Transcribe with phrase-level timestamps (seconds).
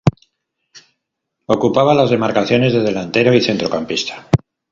[1.45, 4.27] Ocupaba las demarcaciones de delantero y centrocampista.